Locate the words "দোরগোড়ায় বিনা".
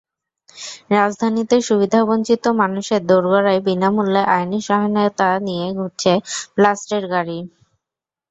3.05-3.89